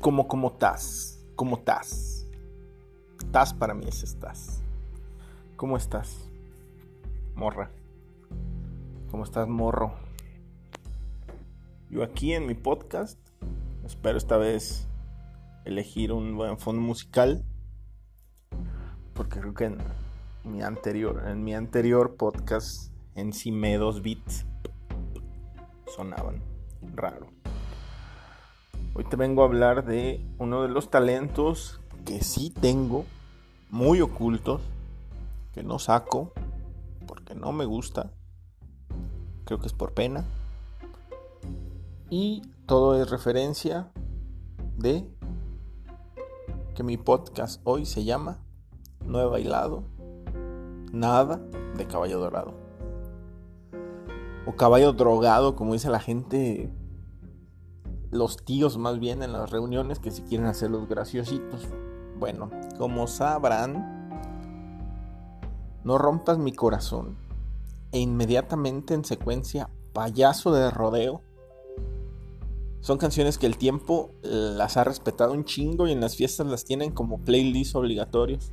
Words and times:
¿Cómo, 0.00 0.28
cómo 0.28 0.48
estás? 0.48 1.22
¿Cómo 1.36 1.56
estás? 1.56 2.26
Estás 3.18 3.52
para 3.52 3.74
mí 3.74 3.84
es 3.86 4.02
estás. 4.02 4.62
¿Cómo 5.56 5.76
estás? 5.76 6.26
Morra. 7.34 7.70
¿Cómo 9.10 9.24
estás, 9.24 9.46
morro? 9.46 9.92
Yo 11.90 12.02
aquí 12.02 12.32
en 12.32 12.46
mi 12.46 12.54
podcast 12.54 13.18
espero 13.84 14.16
esta 14.16 14.38
vez 14.38 14.88
elegir 15.66 16.12
un 16.12 16.34
buen 16.34 16.58
fondo 16.58 16.80
musical 16.80 17.44
porque 19.12 19.40
creo 19.40 19.52
que 19.52 19.64
en 19.66 19.78
mi 20.44 20.62
anterior 20.62 21.24
en 21.26 21.44
mi 21.44 21.52
anterior 21.52 22.16
podcast 22.16 22.90
dos 23.76 24.00
beats 24.00 24.46
sonaban 25.94 26.42
raro. 26.94 27.39
Hoy 28.92 29.04
te 29.04 29.14
vengo 29.14 29.42
a 29.42 29.44
hablar 29.44 29.84
de 29.84 30.20
uno 30.38 30.62
de 30.62 30.68
los 30.68 30.90
talentos 30.90 31.80
que 32.04 32.24
sí 32.24 32.50
tengo, 32.50 33.04
muy 33.70 34.00
ocultos, 34.00 34.62
que 35.52 35.62
no 35.62 35.78
saco 35.78 36.32
porque 37.06 37.36
no 37.36 37.52
me 37.52 37.66
gusta. 37.66 38.10
Creo 39.44 39.60
que 39.60 39.68
es 39.68 39.72
por 39.72 39.94
pena. 39.94 40.24
Y 42.10 42.42
todo 42.66 43.00
es 43.00 43.08
referencia 43.08 43.92
de 44.76 45.08
que 46.74 46.82
mi 46.82 46.96
podcast 46.96 47.60
hoy 47.62 47.86
se 47.86 48.02
llama 48.02 48.38
No 49.06 49.20
he 49.20 49.26
bailado 49.26 49.84
nada 50.92 51.40
de 51.76 51.86
caballo 51.86 52.18
dorado. 52.18 52.54
O 54.46 54.56
caballo 54.56 54.92
drogado, 54.92 55.54
como 55.54 55.74
dice 55.74 55.90
la 55.90 56.00
gente 56.00 56.72
los 58.10 58.44
tíos 58.44 58.76
más 58.78 58.98
bien 58.98 59.22
en 59.22 59.32
las 59.32 59.50
reuniones 59.50 59.98
que 59.98 60.10
si 60.10 60.22
quieren 60.22 60.46
hacer 60.46 60.70
los 60.70 60.88
graciositos. 60.88 61.68
Bueno, 62.18 62.50
como 62.78 63.06
sabrán, 63.06 64.10
no 65.84 65.96
rompas 65.96 66.38
mi 66.38 66.52
corazón 66.52 67.16
e 67.92 67.98
inmediatamente 67.98 68.94
en 68.94 69.04
secuencia 69.04 69.70
payaso 69.92 70.52
de 70.52 70.70
rodeo. 70.70 71.22
Son 72.80 72.98
canciones 72.98 73.38
que 73.38 73.46
el 73.46 73.58
tiempo 73.58 74.12
las 74.22 74.76
ha 74.76 74.84
respetado 74.84 75.32
un 75.32 75.44
chingo 75.44 75.86
y 75.86 75.92
en 75.92 76.00
las 76.00 76.16
fiestas 76.16 76.46
las 76.46 76.64
tienen 76.64 76.92
como 76.92 77.18
playlists 77.18 77.74
obligatorios. 77.74 78.52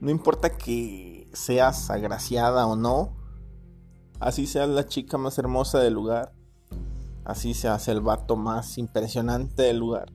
No 0.00 0.10
importa 0.10 0.56
que 0.56 1.28
seas 1.32 1.88
agraciada 1.90 2.66
o 2.66 2.74
no, 2.74 3.12
así 4.18 4.46
seas 4.46 4.68
la 4.68 4.86
chica 4.86 5.18
más 5.18 5.38
hermosa 5.38 5.78
del 5.78 5.94
lugar, 5.94 6.32
Así 7.24 7.54
se 7.54 7.68
hace 7.68 7.92
el 7.92 8.00
vato 8.00 8.36
más 8.36 8.78
impresionante 8.78 9.62
del 9.62 9.78
lugar. 9.78 10.12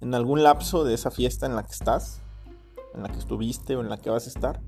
En 0.00 0.14
algún 0.14 0.42
lapso 0.42 0.84
de 0.84 0.94
esa 0.94 1.10
fiesta 1.10 1.46
en 1.46 1.54
la 1.54 1.62
que 1.62 1.72
estás, 1.72 2.20
en 2.94 3.02
la 3.02 3.08
que 3.08 3.18
estuviste 3.18 3.76
o 3.76 3.80
en 3.80 3.88
la 3.88 3.96
que 3.96 4.10
vas 4.10 4.26
a 4.26 4.30
estar, 4.30 4.60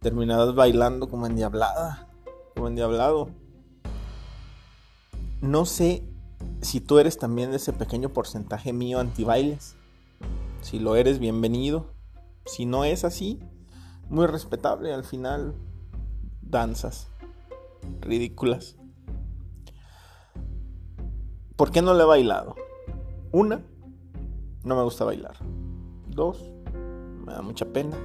terminarás 0.00 0.54
bailando 0.54 1.08
como 1.08 1.26
endiablada, 1.26 2.08
como 2.54 2.68
endiablado. 2.68 3.28
No 5.42 5.66
sé 5.66 6.02
si 6.62 6.80
tú 6.80 6.98
eres 6.98 7.18
también 7.18 7.50
de 7.50 7.58
ese 7.58 7.72
pequeño 7.72 8.08
porcentaje 8.08 8.72
mío 8.72 9.00
antibailes. 9.00 9.76
Si 10.62 10.78
lo 10.78 10.96
eres, 10.96 11.18
bienvenido. 11.18 11.92
Si 12.46 12.64
no 12.64 12.84
es 12.84 13.04
así, 13.04 13.38
muy 14.08 14.26
respetable. 14.26 14.94
Al 14.94 15.04
final, 15.04 15.54
danzas 16.40 17.08
ridículas. 18.00 18.76
¿Por 21.62 21.70
qué 21.70 21.80
no 21.80 21.94
le 21.94 22.02
he 22.02 22.06
bailado? 22.06 22.56
Una, 23.30 23.64
no 24.64 24.74
me 24.74 24.82
gusta 24.82 25.04
bailar. 25.04 25.36
Dos, 26.08 26.52
me 27.24 27.32
da 27.32 27.40
mucha 27.40 27.66
pena. 27.66 27.96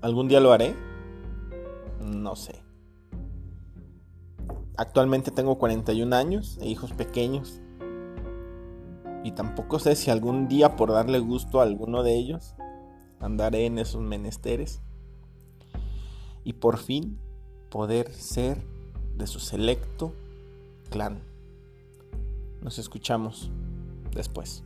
¿Algún 0.00 0.26
día 0.26 0.40
lo 0.40 0.52
haré? 0.52 0.74
No 2.00 2.34
sé. 2.34 2.62
Actualmente 4.78 5.30
tengo 5.30 5.58
41 5.58 6.16
años 6.16 6.56
e 6.62 6.66
hijos 6.66 6.94
pequeños. 6.94 7.60
Y 9.22 9.32
tampoco 9.32 9.78
sé 9.78 9.96
si 9.96 10.10
algún 10.10 10.48
día 10.48 10.76
por 10.76 10.92
darle 10.92 11.18
gusto 11.18 11.60
a 11.60 11.64
alguno 11.64 12.02
de 12.02 12.14
ellos 12.14 12.54
andaré 13.20 13.66
en 13.66 13.78
esos 13.78 14.00
menesteres. 14.00 14.80
Y 16.42 16.54
por 16.54 16.78
fin 16.78 17.20
poder 17.68 18.14
ser 18.14 18.64
de 19.14 19.26
su 19.26 19.40
selecto 19.40 20.14
clan. 20.88 21.35
Nos 22.66 22.80
escuchamos 22.80 23.48
después. 24.10 24.64